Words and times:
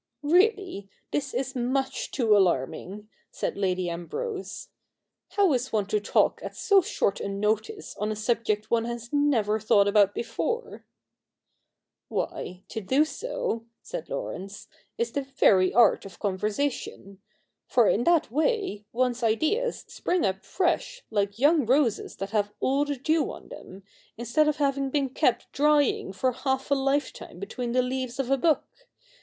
'Really, 0.23 0.89
this 1.11 1.31
is 1.31 1.55
much 1.55 2.09
too 2.09 2.35
alarming,' 2.35 3.07
said 3.29 3.55
Lady 3.55 3.87
Ambrose. 3.87 4.67
CH 4.67 4.67
III.] 4.67 4.67
THE 4.73 5.43
NEW 5.43 5.43
REPUBLIC 5.43 5.47
19 5.51 5.51
* 5.51 5.51
How 5.51 5.53
is 5.53 5.71
one 5.73 5.85
to 5.85 5.99
talk 6.11 6.39
at 6.41 6.55
so 6.55 6.81
short 6.81 7.19
a 7.21 7.27
notice 7.29 7.95
on 7.97 8.11
a 8.11 8.15
subject 8.15 8.71
one 8.71 8.85
has 8.85 9.13
never 9.13 9.59
thought 9.59 9.87
about 9.87 10.15
before?'' 10.15 10.85
Why, 12.09 12.63
to 12.69 12.81
do 12.81 13.05
so,' 13.05 13.65
said 13.83 14.09
Laurence,' 14.09 14.67
is 14.97 15.11
the 15.11 15.21
very 15.21 15.71
art 15.71 16.03
of 16.05 16.17
conversation; 16.17 17.21
for 17.67 17.87
in 17.87 18.03
that 18.05 18.31
way, 18.31 18.85
one's 18.91 19.21
ideas 19.21 19.85
spring 19.87 20.25
up 20.25 20.43
fresh 20.43 21.03
Hke 21.11 21.37
young 21.37 21.63
roses 21.67 22.15
that 22.15 22.31
have 22.31 22.51
all 22.59 22.85
the 22.85 22.95
dew^ 22.97 23.29
on 23.31 23.49
them, 23.49 23.83
instead 24.17 24.47
of 24.47 24.55
having 24.57 24.89
been 24.89 25.09
kept 25.09 25.51
drying 25.51 26.11
for 26.11 26.31
half 26.31 26.71
a 26.71 26.73
lifetime 26.73 27.37
between 27.39 27.73
the 27.73 27.83
leaves 27.83 28.19
of 28.19 28.31
a 28.31 28.37
book. 28.39 28.65